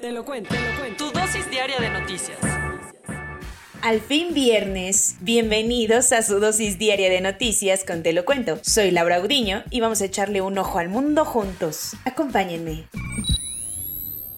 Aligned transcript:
Te 0.00 0.12
lo 0.12 0.24
cuento, 0.24 0.54
te 0.54 0.60
lo 0.60 0.78
cuento. 0.78 1.10
Tu 1.10 1.18
dosis 1.18 1.50
diaria 1.50 1.80
de 1.80 1.90
noticias. 1.90 2.38
Al 3.82 4.00
fin 4.00 4.32
viernes, 4.32 5.16
bienvenidos 5.22 6.12
a 6.12 6.22
su 6.22 6.38
dosis 6.38 6.78
diaria 6.78 7.10
de 7.10 7.20
noticias 7.20 7.82
con 7.84 8.04
Te 8.04 8.12
lo 8.12 8.24
cuento. 8.24 8.60
Soy 8.62 8.92
Laura 8.92 9.16
Audiño 9.16 9.64
y 9.70 9.80
vamos 9.80 10.00
a 10.00 10.04
echarle 10.04 10.40
un 10.40 10.56
ojo 10.56 10.78
al 10.78 10.88
mundo 10.88 11.24
juntos. 11.24 11.96
Acompáñenme. 12.04 12.88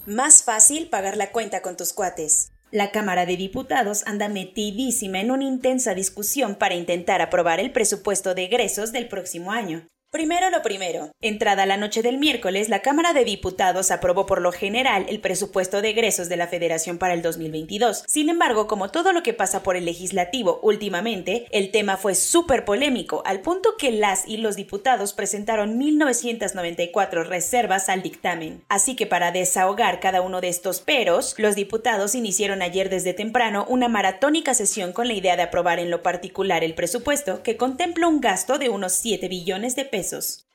Más 0.06 0.44
fácil 0.44 0.88
pagar 0.88 1.18
la 1.18 1.30
cuenta 1.30 1.60
con 1.60 1.76
tus 1.76 1.92
cuates. 1.92 2.52
La 2.70 2.90
Cámara 2.90 3.26
de 3.26 3.36
Diputados 3.36 4.02
anda 4.06 4.30
metidísima 4.30 5.20
en 5.20 5.30
una 5.30 5.44
intensa 5.44 5.92
discusión 5.92 6.54
para 6.54 6.74
intentar 6.74 7.20
aprobar 7.20 7.60
el 7.60 7.70
presupuesto 7.70 8.34
de 8.34 8.44
egresos 8.44 8.92
del 8.92 9.08
próximo 9.08 9.52
año. 9.52 9.86
Primero 10.12 10.50
lo 10.50 10.60
primero. 10.62 11.12
Entrada 11.20 11.66
la 11.66 11.76
noche 11.76 12.02
del 12.02 12.18
miércoles, 12.18 12.68
la 12.68 12.82
Cámara 12.82 13.12
de 13.12 13.24
Diputados 13.24 13.92
aprobó 13.92 14.26
por 14.26 14.40
lo 14.40 14.50
general 14.50 15.06
el 15.08 15.20
presupuesto 15.20 15.82
de 15.82 15.90
egresos 15.90 16.28
de 16.28 16.36
la 16.36 16.48
Federación 16.48 16.98
para 16.98 17.14
el 17.14 17.22
2022. 17.22 18.02
Sin 18.08 18.28
embargo, 18.28 18.66
como 18.66 18.90
todo 18.90 19.12
lo 19.12 19.22
que 19.22 19.34
pasa 19.34 19.62
por 19.62 19.76
el 19.76 19.84
legislativo 19.84 20.58
últimamente, 20.64 21.46
el 21.52 21.70
tema 21.70 21.96
fue 21.96 22.16
súper 22.16 22.64
polémico, 22.64 23.22
al 23.24 23.40
punto 23.40 23.76
que 23.78 23.92
las 23.92 24.26
y 24.26 24.38
los 24.38 24.56
diputados 24.56 25.12
presentaron 25.12 25.78
1994 25.78 27.22
reservas 27.22 27.88
al 27.88 28.02
dictamen. 28.02 28.64
Así 28.68 28.96
que 28.96 29.06
para 29.06 29.30
desahogar 29.30 30.00
cada 30.00 30.22
uno 30.22 30.40
de 30.40 30.48
estos 30.48 30.80
peros, 30.80 31.36
los 31.38 31.54
diputados 31.54 32.16
iniciaron 32.16 32.62
ayer 32.62 32.90
desde 32.90 33.14
temprano 33.14 33.64
una 33.68 33.86
maratónica 33.86 34.54
sesión 34.54 34.92
con 34.92 35.06
la 35.06 35.14
idea 35.14 35.36
de 35.36 35.42
aprobar 35.42 35.78
en 35.78 35.88
lo 35.88 36.02
particular 36.02 36.64
el 36.64 36.74
presupuesto, 36.74 37.44
que 37.44 37.56
contempla 37.56 38.08
un 38.08 38.20
gasto 38.20 38.58
de 38.58 38.70
unos 38.70 38.94
7 38.94 39.28
billones 39.28 39.76
de 39.76 39.84
pesos 39.84 39.99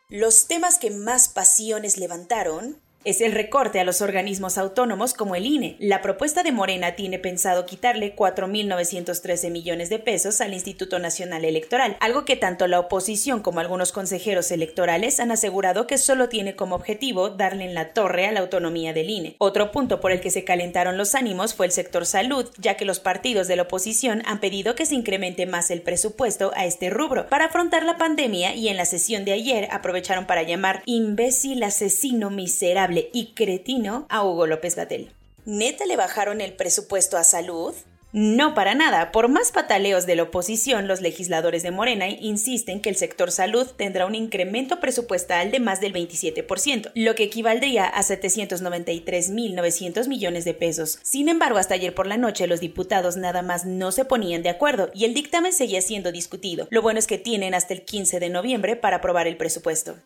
los 0.09 0.47
temas 0.47 0.77
que 0.77 0.91
más 0.91 1.27
pasiones 1.29 1.97
levantaron 1.97 2.79
es 3.05 3.21
el 3.21 3.31
recorte 3.31 3.79
a 3.79 3.83
los 3.83 4.01
organismos 4.01 4.57
autónomos 4.57 5.13
como 5.13 5.35
el 5.35 5.45
INE. 5.45 5.75
La 5.79 6.01
propuesta 6.01 6.41
de 6.41 6.51
Morena 6.51 6.95
tiene 6.95 7.19
pensado 7.19 7.67
quitarle 7.67 8.15
4.913 8.15 9.51
millones 9.51 9.89
de 9.89 9.99
pesos 9.99 10.41
al 10.41 10.53
Instituto 10.53 10.97
Nacional 10.97 11.45
Electoral, 11.45 11.97
algo 11.99 12.25
que 12.25 12.35
tanto 12.35 12.65
la 12.67 12.79
oposición 12.79 13.41
como 13.41 13.59
algunos 13.59 13.91
consejeros 13.91 14.49
electorales 14.51 15.19
han 15.19 15.31
asegurado 15.31 15.85
que 15.85 15.99
solo 15.99 16.29
tiene 16.29 16.55
como 16.55 16.75
objetivo 16.75 17.29
darle 17.29 17.65
en 17.65 17.75
la 17.75 17.93
torre 17.93 18.25
a 18.25 18.31
la 18.31 18.39
autonomía 18.39 18.91
del 18.91 19.11
INE. 19.11 19.35
Otro 19.37 19.71
punto 19.71 20.01
por 20.01 20.11
el 20.11 20.19
que 20.19 20.31
se 20.31 20.43
calentaron 20.43 20.97
los 20.97 21.13
ánimos 21.13 21.53
fue 21.53 21.67
el 21.67 21.71
sector 21.71 22.07
salud, 22.07 22.49
ya 22.57 22.75
que 22.75 22.85
los 22.85 22.99
partidos 22.99 23.47
de 23.47 23.55
la 23.55 23.63
oposición 23.63 24.23
han 24.25 24.39
pedido 24.39 24.73
que 24.73 24.87
se 24.87 24.95
incremente 24.95 25.45
más 25.45 25.69
el 25.69 25.83
presupuesto 25.83 26.51
a 26.55 26.65
este 26.65 26.89
rubro 26.89 27.27
para 27.27 27.45
afrontar 27.45 27.83
la 27.83 27.97
pandemia 27.97 28.55
y 28.55 28.69
en 28.69 28.77
la 28.77 28.85
sesión 28.85 29.25
de 29.25 29.33
ayer 29.33 29.67
aprovecharon 29.69 30.25
para 30.25 30.41
llamar 30.41 30.81
imbécil 30.85 31.61
asesino 31.61 32.31
miserable 32.31 32.94
y 33.13 33.33
cretino 33.33 34.05
a 34.09 34.23
Hugo 34.23 34.47
López 34.47 34.75
Gatel. 34.75 35.11
¿Neta 35.45 35.85
le 35.85 35.95
bajaron 35.95 36.41
el 36.41 36.53
presupuesto 36.53 37.17
a 37.17 37.23
salud? 37.23 37.75
No 38.17 38.53
para 38.53 38.75
nada. 38.75 39.11
Por 39.11 39.27
más 39.27 39.51
pataleos 39.51 40.05
de 40.05 40.15
la 40.15 40.23
oposición, 40.23 40.87
los 40.87 41.01
legisladores 41.01 41.63
de 41.63 41.71
Morena 41.71 42.07
insisten 42.07 42.79
que 42.79 42.87
el 42.87 42.95
sector 42.95 43.29
salud 43.29 43.67
tendrá 43.67 44.05
un 44.05 44.15
incremento 44.15 44.79
presupuestal 44.79 45.51
de 45.51 45.59
más 45.59 45.81
del 45.81 45.91
27%, 45.91 46.93
lo 46.95 47.13
que 47.13 47.23
equivaldría 47.23 47.85
a 47.85 48.01
793.900 48.01 50.07
millones 50.07 50.45
de 50.45 50.53
pesos. 50.53 50.97
Sin 51.03 51.27
embargo, 51.27 51.57
hasta 51.57 51.73
ayer 51.73 51.93
por 51.93 52.07
la 52.07 52.15
noche 52.15 52.47
los 52.47 52.61
diputados 52.61 53.17
nada 53.17 53.41
más 53.41 53.65
no 53.65 53.91
se 53.91 54.05
ponían 54.05 54.43
de 54.43 54.49
acuerdo 54.49 54.91
y 54.93 55.03
el 55.03 55.13
dictamen 55.13 55.51
seguía 55.51 55.81
siendo 55.81 56.13
discutido. 56.13 56.69
Lo 56.71 56.81
bueno 56.81 56.99
es 56.99 57.07
que 57.07 57.17
tienen 57.17 57.53
hasta 57.53 57.73
el 57.73 57.83
15 57.83 58.21
de 58.21 58.29
noviembre 58.29 58.77
para 58.77 58.95
aprobar 58.95 59.27
el 59.27 59.35
presupuesto. 59.35 59.97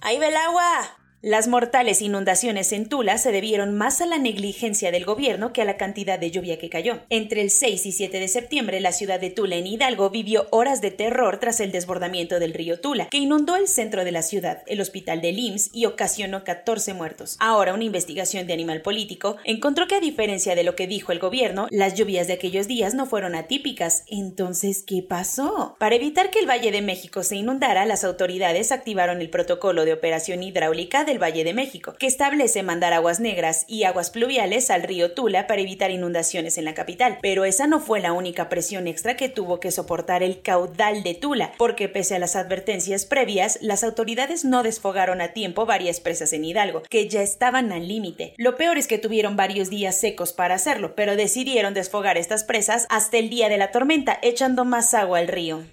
¡Ahí 0.00 0.18
va 0.18 0.26
el 0.26 0.34
agua! 0.34 1.03
Las 1.26 1.48
mortales 1.48 2.02
inundaciones 2.02 2.70
en 2.72 2.86
Tula 2.86 3.16
se 3.16 3.32
debieron 3.32 3.74
más 3.74 4.02
a 4.02 4.06
la 4.06 4.18
negligencia 4.18 4.90
del 4.90 5.06
gobierno 5.06 5.54
que 5.54 5.62
a 5.62 5.64
la 5.64 5.78
cantidad 5.78 6.18
de 6.18 6.30
lluvia 6.30 6.58
que 6.58 6.68
cayó. 6.68 7.00
Entre 7.08 7.40
el 7.40 7.48
6 7.48 7.86
y 7.86 7.92
7 7.92 8.20
de 8.20 8.28
septiembre, 8.28 8.78
la 8.78 8.92
ciudad 8.92 9.18
de 9.18 9.30
Tula 9.30 9.56
en 9.56 9.66
Hidalgo 9.66 10.10
vivió 10.10 10.46
horas 10.50 10.82
de 10.82 10.90
terror 10.90 11.40
tras 11.40 11.60
el 11.60 11.72
desbordamiento 11.72 12.38
del 12.40 12.52
río 12.52 12.78
Tula, 12.78 13.08
que 13.08 13.16
inundó 13.16 13.56
el 13.56 13.68
centro 13.68 14.04
de 14.04 14.12
la 14.12 14.20
ciudad, 14.20 14.64
el 14.66 14.82
hospital 14.82 15.22
de 15.22 15.30
IMSS 15.30 15.70
y 15.72 15.86
ocasionó 15.86 16.44
14 16.44 16.92
muertos. 16.92 17.38
Ahora, 17.40 17.72
una 17.72 17.84
investigación 17.84 18.46
de 18.46 18.52
Animal 18.52 18.82
Político 18.82 19.38
encontró 19.44 19.86
que 19.86 19.94
a 19.94 20.00
diferencia 20.00 20.54
de 20.54 20.62
lo 20.62 20.76
que 20.76 20.86
dijo 20.86 21.10
el 21.10 21.20
gobierno, 21.20 21.68
las 21.70 21.94
lluvias 21.94 22.26
de 22.26 22.34
aquellos 22.34 22.68
días 22.68 22.92
no 22.92 23.06
fueron 23.06 23.34
atípicas. 23.34 24.04
Entonces, 24.08 24.84
¿qué 24.86 25.00
pasó? 25.00 25.74
Para 25.80 25.94
evitar 25.94 26.28
que 26.28 26.40
el 26.40 26.50
Valle 26.50 26.70
de 26.70 26.82
México 26.82 27.22
se 27.22 27.36
inundara, 27.36 27.86
las 27.86 28.04
autoridades 28.04 28.72
activaron 28.72 29.22
el 29.22 29.30
protocolo 29.30 29.86
de 29.86 29.94
operación 29.94 30.42
hidráulica 30.42 31.04
de 31.04 31.13
Valle 31.18 31.44
de 31.44 31.54
México, 31.54 31.94
que 31.98 32.06
establece 32.06 32.62
mandar 32.62 32.92
aguas 32.92 33.20
negras 33.20 33.64
y 33.68 33.84
aguas 33.84 34.10
pluviales 34.10 34.70
al 34.70 34.82
río 34.82 35.12
Tula 35.12 35.46
para 35.46 35.60
evitar 35.60 35.90
inundaciones 35.90 36.58
en 36.58 36.64
la 36.64 36.74
capital. 36.74 37.18
Pero 37.22 37.44
esa 37.44 37.66
no 37.66 37.80
fue 37.80 38.00
la 38.00 38.12
única 38.12 38.48
presión 38.48 38.86
extra 38.86 39.16
que 39.16 39.28
tuvo 39.28 39.60
que 39.60 39.70
soportar 39.70 40.22
el 40.22 40.42
caudal 40.42 41.02
de 41.02 41.14
Tula, 41.14 41.52
porque 41.58 41.88
pese 41.88 42.16
a 42.16 42.18
las 42.18 42.36
advertencias 42.36 43.06
previas, 43.06 43.58
las 43.60 43.84
autoridades 43.84 44.44
no 44.44 44.62
desfogaron 44.62 45.20
a 45.20 45.32
tiempo 45.32 45.66
varias 45.66 46.00
presas 46.00 46.32
en 46.32 46.44
Hidalgo, 46.44 46.82
que 46.88 47.08
ya 47.08 47.22
estaban 47.22 47.72
al 47.72 47.88
límite. 47.88 48.34
Lo 48.36 48.56
peor 48.56 48.78
es 48.78 48.86
que 48.86 48.98
tuvieron 48.98 49.36
varios 49.36 49.70
días 49.70 49.98
secos 49.98 50.32
para 50.32 50.54
hacerlo, 50.54 50.94
pero 50.94 51.16
decidieron 51.16 51.74
desfogar 51.74 52.16
estas 52.16 52.44
presas 52.44 52.86
hasta 52.90 53.18
el 53.18 53.30
día 53.30 53.48
de 53.48 53.58
la 53.58 53.70
tormenta, 53.70 54.18
echando 54.22 54.64
más 54.64 54.94
agua 54.94 55.18
al 55.18 55.28
río. 55.28 55.64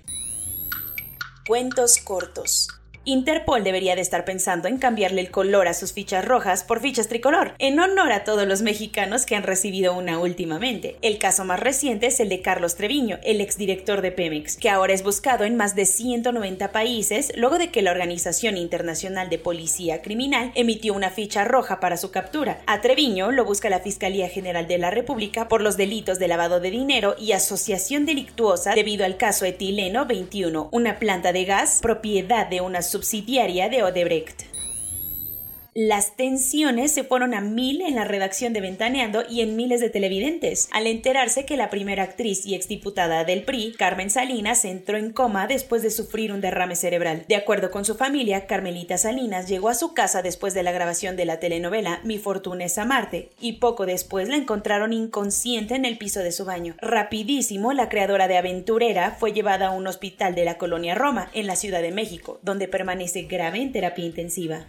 Cuentos 1.47 1.97
cortos. 1.97 2.80
Interpol 3.03 3.63
debería 3.63 3.95
de 3.95 4.01
estar 4.01 4.25
pensando 4.25 4.67
en 4.67 4.77
cambiarle 4.77 5.21
el 5.21 5.31
color 5.31 5.67
a 5.67 5.73
sus 5.73 5.91
fichas 5.91 6.23
rojas 6.23 6.63
por 6.63 6.81
fichas 6.81 7.07
tricolor, 7.07 7.55
en 7.57 7.79
honor 7.79 8.11
a 8.11 8.23
todos 8.23 8.47
los 8.47 8.61
mexicanos 8.61 9.25
que 9.25 9.35
han 9.35 9.41
recibido 9.41 9.97
una 9.97 10.19
últimamente. 10.19 10.97
El 11.01 11.17
caso 11.17 11.43
más 11.43 11.59
reciente 11.59 12.05
es 12.05 12.19
el 12.19 12.29
de 12.29 12.43
Carlos 12.43 12.75
Treviño, 12.75 13.17
el 13.23 13.41
exdirector 13.41 14.03
de 14.03 14.11
Pemex, 14.11 14.55
que 14.55 14.69
ahora 14.69 14.93
es 14.93 15.01
buscado 15.01 15.45
en 15.45 15.57
más 15.57 15.73
de 15.73 15.87
190 15.87 16.71
países 16.71 17.33
luego 17.35 17.57
de 17.57 17.71
que 17.71 17.81
la 17.81 17.89
Organización 17.89 18.55
Internacional 18.55 19.31
de 19.31 19.39
Policía 19.39 20.03
Criminal 20.03 20.51
emitió 20.53 20.93
una 20.93 21.09
ficha 21.09 21.43
roja 21.43 21.79
para 21.79 21.97
su 21.97 22.11
captura. 22.11 22.61
A 22.67 22.81
Treviño 22.81 23.31
lo 23.31 23.45
busca 23.45 23.71
la 23.71 23.79
Fiscalía 23.79 24.29
General 24.29 24.67
de 24.67 24.77
la 24.77 24.91
República 24.91 25.47
por 25.47 25.61
los 25.61 25.75
delitos 25.75 26.19
de 26.19 26.27
lavado 26.27 26.59
de 26.59 26.69
dinero 26.69 27.15
y 27.17 27.31
asociación 27.31 28.05
delictuosa 28.05 28.75
debido 28.75 29.05
al 29.05 29.17
caso 29.17 29.45
etileno 29.45 30.05
21, 30.05 30.69
una 30.71 30.99
planta 30.99 31.33
de 31.33 31.45
gas 31.45 31.79
propiedad 31.81 32.45
de 32.45 32.61
una 32.61 32.83
subsidiaria 32.91 33.69
de 33.69 33.83
Odebrecht. 33.83 34.50
Las 35.73 36.17
tensiones 36.17 36.91
se 36.91 37.05
fueron 37.05 37.33
a 37.33 37.39
mil 37.39 37.79
en 37.79 37.95
la 37.95 38.03
redacción 38.03 38.51
de 38.51 38.59
Ventaneando 38.59 39.23
y 39.29 39.39
en 39.39 39.55
miles 39.55 39.79
de 39.79 39.89
televidentes, 39.89 40.67
al 40.73 40.85
enterarse 40.85 41.45
que 41.45 41.55
la 41.55 41.69
primera 41.69 42.03
actriz 42.03 42.45
y 42.45 42.55
exdiputada 42.55 43.23
del 43.23 43.43
PRI, 43.43 43.75
Carmen 43.77 44.09
Salinas, 44.09 44.65
entró 44.65 44.97
en 44.97 45.13
coma 45.13 45.47
después 45.47 45.81
de 45.81 45.89
sufrir 45.89 46.33
un 46.33 46.41
derrame 46.41 46.75
cerebral. 46.75 47.23
De 47.29 47.37
acuerdo 47.37 47.71
con 47.71 47.85
su 47.85 47.95
familia, 47.95 48.47
Carmelita 48.47 48.97
Salinas 48.97 49.47
llegó 49.47 49.69
a 49.69 49.73
su 49.73 49.93
casa 49.93 50.21
después 50.21 50.53
de 50.53 50.63
la 50.63 50.73
grabación 50.73 51.15
de 51.15 51.23
la 51.23 51.39
telenovela 51.39 52.01
Mi 52.03 52.17
fortuna 52.17 52.65
es 52.65 52.77
Marte 52.85 53.29
y 53.39 53.53
poco 53.53 53.85
después 53.85 54.27
la 54.27 54.35
encontraron 54.35 54.91
inconsciente 54.91 55.75
en 55.75 55.85
el 55.85 55.97
piso 55.97 56.19
de 56.19 56.33
su 56.33 56.43
baño. 56.43 56.75
Rapidísimo, 56.81 57.71
la 57.71 57.87
creadora 57.87 58.27
de 58.27 58.35
Aventurera 58.35 59.15
fue 59.17 59.31
llevada 59.31 59.67
a 59.67 59.71
un 59.71 59.87
hospital 59.87 60.35
de 60.35 60.43
la 60.43 60.57
colonia 60.57 60.95
Roma, 60.95 61.31
en 61.33 61.47
la 61.47 61.55
Ciudad 61.55 61.81
de 61.81 61.93
México, 61.93 62.39
donde 62.41 62.67
permanece 62.67 63.21
grave 63.21 63.61
en 63.61 63.71
terapia 63.71 64.03
intensiva. 64.03 64.65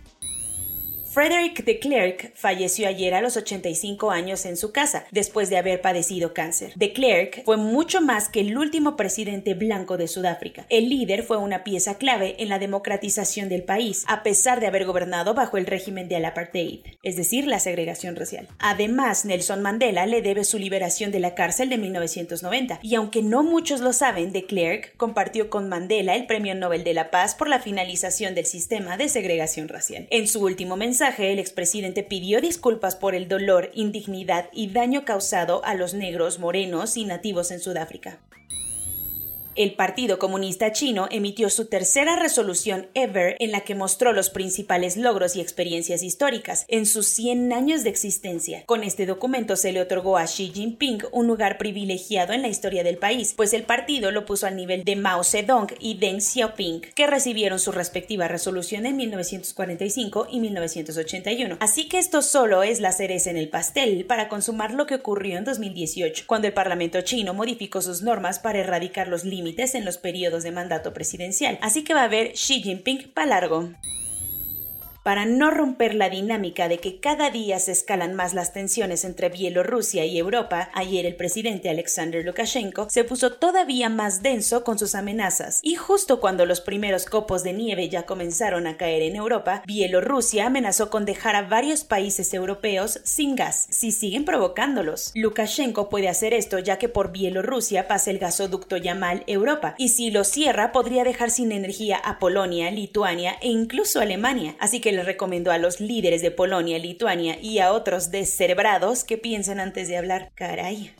Frederick 1.12 1.66
de 1.66 1.78
Klerk 1.78 2.32
falleció 2.34 2.88
ayer 2.88 3.12
a 3.12 3.20
los 3.20 3.36
85 3.36 4.10
años 4.10 4.46
en 4.46 4.56
su 4.56 4.72
casa, 4.72 5.04
después 5.10 5.50
de 5.50 5.58
haber 5.58 5.82
padecido 5.82 6.32
cáncer. 6.32 6.72
De 6.74 6.94
Klerk 6.94 7.44
fue 7.44 7.58
mucho 7.58 8.00
más 8.00 8.30
que 8.30 8.40
el 8.40 8.56
último 8.56 8.96
presidente 8.96 9.52
blanco 9.52 9.98
de 9.98 10.08
Sudáfrica. 10.08 10.64
El 10.70 10.88
líder 10.88 11.22
fue 11.22 11.36
una 11.36 11.64
pieza 11.64 11.98
clave 11.98 12.36
en 12.38 12.48
la 12.48 12.58
democratización 12.58 13.50
del 13.50 13.62
país, 13.62 14.06
a 14.08 14.22
pesar 14.22 14.58
de 14.60 14.68
haber 14.68 14.86
gobernado 14.86 15.34
bajo 15.34 15.58
el 15.58 15.66
régimen 15.66 16.08
del 16.08 16.24
apartheid, 16.24 16.80
es 17.02 17.16
decir, 17.16 17.46
la 17.46 17.58
segregación 17.58 18.16
racial. 18.16 18.48
Además, 18.58 19.26
Nelson 19.26 19.60
Mandela 19.60 20.06
le 20.06 20.22
debe 20.22 20.44
su 20.44 20.58
liberación 20.58 21.12
de 21.12 21.20
la 21.20 21.34
cárcel 21.34 21.68
de 21.68 21.76
1990, 21.76 22.78
y 22.80 22.94
aunque 22.94 23.20
no 23.20 23.42
muchos 23.42 23.82
lo 23.82 23.92
saben, 23.92 24.32
de 24.32 24.46
Klerk 24.46 24.96
compartió 24.96 25.50
con 25.50 25.68
Mandela 25.68 26.14
el 26.14 26.24
Premio 26.24 26.54
Nobel 26.54 26.84
de 26.84 26.94
la 26.94 27.10
Paz 27.10 27.34
por 27.34 27.50
la 27.50 27.60
finalización 27.60 28.34
del 28.34 28.46
sistema 28.46 28.96
de 28.96 29.10
segregación 29.10 29.68
racial. 29.68 30.06
En 30.08 30.26
su 30.26 30.42
último 30.42 30.78
mensaje, 30.78 31.01
el 31.08 31.38
expresidente 31.38 32.02
pidió 32.02 32.40
disculpas 32.40 32.94
por 32.96 33.14
el 33.14 33.28
dolor, 33.28 33.70
indignidad 33.74 34.48
y 34.52 34.68
daño 34.68 35.04
causado 35.04 35.64
a 35.64 35.74
los 35.74 35.94
negros, 35.94 36.38
morenos 36.38 36.96
y 36.96 37.04
nativos 37.04 37.50
en 37.50 37.60
Sudáfrica. 37.60 38.20
El 39.54 39.74
Partido 39.74 40.18
Comunista 40.18 40.72
Chino 40.72 41.08
emitió 41.10 41.50
su 41.50 41.66
tercera 41.66 42.16
resolución 42.16 42.86
ever 42.94 43.36
en 43.38 43.52
la 43.52 43.60
que 43.60 43.74
mostró 43.74 44.14
los 44.14 44.30
principales 44.30 44.96
logros 44.96 45.36
y 45.36 45.42
experiencias 45.42 46.02
históricas 46.02 46.64
en 46.68 46.86
sus 46.86 47.08
100 47.08 47.52
años 47.52 47.84
de 47.84 47.90
existencia. 47.90 48.64
Con 48.64 48.82
este 48.82 49.04
documento 49.04 49.56
se 49.56 49.72
le 49.72 49.82
otorgó 49.82 50.16
a 50.16 50.24
Xi 50.24 50.52
Jinping 50.54 51.02
un 51.12 51.26
lugar 51.26 51.58
privilegiado 51.58 52.32
en 52.32 52.40
la 52.40 52.48
historia 52.48 52.82
del 52.82 52.96
país, 52.96 53.34
pues 53.36 53.52
el 53.52 53.64
partido 53.64 54.10
lo 54.10 54.24
puso 54.24 54.46
al 54.46 54.56
nivel 54.56 54.84
de 54.84 54.96
Mao 54.96 55.22
Zedong 55.22 55.68
y 55.78 55.98
Deng 55.98 56.22
Xiaoping, 56.22 56.80
que 56.94 57.06
recibieron 57.06 57.58
su 57.58 57.72
respectiva 57.72 58.28
resolución 58.28 58.86
en 58.86 58.96
1945 58.96 60.28
y 60.30 60.40
1981. 60.40 61.58
Así 61.60 61.90
que 61.90 61.98
esto 61.98 62.22
solo 62.22 62.62
es 62.62 62.80
la 62.80 62.92
cereza 62.92 63.28
en 63.28 63.36
el 63.36 63.50
pastel 63.50 64.06
para 64.06 64.30
consumar 64.30 64.72
lo 64.72 64.86
que 64.86 64.94
ocurrió 64.94 65.36
en 65.36 65.44
2018, 65.44 66.24
cuando 66.26 66.48
el 66.48 66.54
Parlamento 66.54 67.02
chino 67.02 67.34
modificó 67.34 67.82
sus 67.82 68.00
normas 68.00 68.38
para 68.38 68.60
erradicar 68.60 69.08
los 69.08 69.24
límites 69.24 69.41
en 69.74 69.84
los 69.84 69.98
periodos 69.98 70.42
de 70.42 70.52
mandato 70.52 70.92
presidencial, 70.92 71.58
así 71.62 71.84
que 71.84 71.94
va 71.94 72.02
a 72.02 72.04
haber 72.04 72.32
Xi 72.32 72.62
Jinping 72.62 73.12
para 73.12 73.26
largo 73.26 73.70
para 75.02 75.26
no 75.26 75.50
romper 75.50 75.94
la 75.94 76.08
dinámica 76.08 76.68
de 76.68 76.78
que 76.78 77.00
cada 77.00 77.30
día 77.30 77.58
se 77.58 77.72
escalan 77.72 78.14
más 78.14 78.34
las 78.34 78.52
tensiones 78.52 79.04
entre 79.04 79.28
Bielorrusia 79.28 80.04
y 80.04 80.18
Europa, 80.18 80.70
ayer 80.74 81.06
el 81.06 81.16
presidente 81.16 81.70
Alexander 81.70 82.24
Lukashenko 82.24 82.88
se 82.90 83.04
puso 83.04 83.32
todavía 83.32 83.88
más 83.88 84.22
denso 84.22 84.64
con 84.64 84.78
sus 84.78 84.94
amenazas. 84.94 85.60
Y 85.62 85.74
justo 85.74 86.20
cuando 86.20 86.46
los 86.46 86.60
primeros 86.60 87.06
copos 87.06 87.42
de 87.42 87.52
nieve 87.52 87.88
ya 87.88 88.04
comenzaron 88.04 88.66
a 88.66 88.76
caer 88.76 89.02
en 89.02 89.16
Europa, 89.16 89.62
Bielorrusia 89.66 90.46
amenazó 90.46 90.90
con 90.90 91.04
dejar 91.04 91.34
a 91.34 91.42
varios 91.42 91.84
países 91.84 92.32
europeos 92.32 93.00
sin 93.04 93.36
gas 93.36 93.66
si 93.70 93.90
siguen 93.90 94.24
provocándolos. 94.24 95.10
Lukashenko 95.14 95.88
puede 95.88 96.08
hacer 96.08 96.32
esto 96.34 96.58
ya 96.58 96.78
que 96.78 96.88
por 96.88 97.12
Bielorrusia 97.12 97.88
pasa 97.88 98.10
el 98.10 98.18
gasoducto 98.18 98.76
Yamal 98.76 99.24
Europa, 99.26 99.74
y 99.78 99.88
si 99.88 100.10
lo 100.10 100.24
cierra 100.24 100.72
podría 100.72 101.04
dejar 101.04 101.30
sin 101.30 101.52
energía 101.52 101.96
a 101.96 102.18
Polonia, 102.18 102.70
Lituania 102.70 103.36
e 103.40 103.48
incluso 103.48 104.00
Alemania. 104.00 104.54
Así 104.58 104.80
que 104.80 104.91
le 104.92 105.02
recomendó 105.02 105.50
a 105.50 105.58
los 105.58 105.80
líderes 105.80 106.22
de 106.22 106.30
Polonia, 106.30 106.78
Lituania 106.78 107.38
y 107.40 107.58
a 107.58 107.72
otros 107.72 108.10
descerebrados 108.10 109.04
que 109.04 109.18
piensen 109.18 109.60
antes 109.60 109.88
de 109.88 109.96
hablar. 109.96 110.30
Caray. 110.34 110.92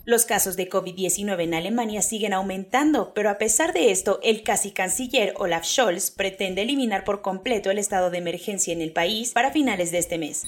Los 0.10 0.26
casos 0.26 0.56
de 0.56 0.68
COVID-19 0.68 1.44
en 1.44 1.54
Alemania 1.54 2.02
siguen 2.02 2.34
aumentando, 2.34 3.14
pero 3.14 3.30
a 3.30 3.38
pesar 3.38 3.74
de 3.74 3.92
esto, 3.92 4.20
el 4.24 4.42
casi 4.42 4.72
canciller 4.72 5.36
Olaf 5.38 5.66
Scholz 5.66 6.10
pretende 6.10 6.64
eliminar 6.64 7.04
por 7.04 7.22
completo 7.22 7.70
el 7.70 7.78
estado 7.78 8.10
de 8.10 8.18
emergencia 8.18 8.74
en 8.74 8.82
el 8.82 8.92
país 8.92 9.34
para 9.34 9.52
finales 9.52 9.92
de 9.92 10.00
este 10.00 10.18
mes. 10.18 10.48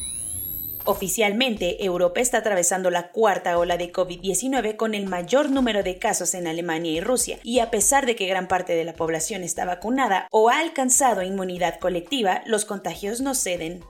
Oficialmente, 0.86 1.86
Europa 1.86 2.22
está 2.22 2.40
atravesando 2.40 2.90
la 2.90 3.12
cuarta 3.12 3.56
ola 3.60 3.78
de 3.78 3.94
COVID-19 3.94 4.78
con 4.78 4.96
el 4.96 5.06
mayor 5.06 5.52
número 5.52 5.84
de 5.84 6.00
casos 6.00 6.34
en 6.34 6.48
Alemania 6.48 6.94
y 6.94 7.00
Rusia, 7.00 7.38
y 7.44 7.60
a 7.60 7.70
pesar 7.70 8.08
de 8.08 8.16
que 8.16 8.26
gran 8.26 8.48
parte 8.48 8.74
de 8.74 8.84
la 8.84 8.94
población 8.94 9.44
está 9.44 9.66
vacunada 9.66 10.28
o 10.32 10.50
ha 10.50 10.58
alcanzado 10.58 11.22
inmunidad 11.22 11.78
colectiva, 11.80 12.42
los 12.48 12.66
contagios 12.66 13.22
no 13.22 13.36
ceden. 13.36 13.84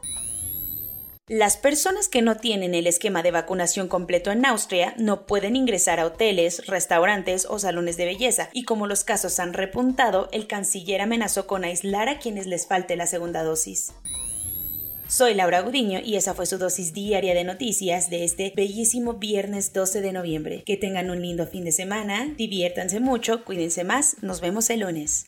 Las 1.34 1.56
personas 1.56 2.10
que 2.10 2.22
no 2.22 2.36
tienen 2.36 2.76
el 2.76 2.88
esquema 2.88 3.24
de 3.24 3.32
vacunación 3.32 3.88
completo 3.88 4.32
en 4.32 4.46
Austria 4.46 4.94
no 4.98 5.26
pueden 5.26 5.56
ingresar 5.56 6.02
a 6.02 6.06
hoteles, 6.06 6.68
restaurantes 6.68 7.48
o 7.50 7.58
salones 7.58 7.96
de 7.96 8.04
belleza, 8.04 8.50
y 8.52 8.66
como 8.66 8.86
los 8.86 9.06
casos 9.06 9.40
han 9.40 9.54
repuntado, 9.54 10.28
el 10.34 10.46
canciller 10.46 11.00
amenazó 11.00 11.48
con 11.48 11.64
aislar 11.64 12.10
a 12.10 12.20
quienes 12.20 12.48
les 12.48 12.68
falte 12.68 12.98
la 12.98 13.08
segunda 13.08 13.44
dosis. 13.44 13.94
Soy 15.08 15.34
Laura 15.34 15.62
Gudiño 15.62 16.02
y 16.04 16.18
esa 16.18 16.34
fue 16.34 16.46
su 16.46 16.58
dosis 16.58 16.92
diaria 16.92 17.34
de 17.34 17.46
noticias 17.46 18.10
de 18.10 18.26
este 18.26 18.52
bellísimo 18.54 19.14
viernes 19.14 19.72
12 19.72 20.02
de 20.02 20.12
noviembre. 20.12 20.64
Que 20.66 20.76
tengan 20.76 21.10
un 21.10 21.22
lindo 21.22 21.48
fin 21.48 21.64
de 21.64 21.72
semana, 21.72 22.28
diviértanse 22.36 23.00
mucho, 23.00 23.46
cuídense 23.46 23.86
más, 23.86 24.18
nos 24.22 24.42
vemos 24.42 24.70
el 24.70 24.82
lunes. 24.82 25.28